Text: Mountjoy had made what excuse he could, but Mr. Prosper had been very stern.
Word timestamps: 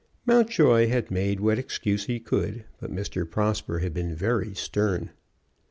Mountjoy 0.25 0.87
had 0.87 1.11
made 1.11 1.39
what 1.39 1.59
excuse 1.59 2.05
he 2.05 2.19
could, 2.19 2.65
but 2.79 2.91
Mr. 2.91 3.29
Prosper 3.29 3.77
had 3.81 3.93
been 3.93 4.15
very 4.15 4.55
stern. 4.55 5.11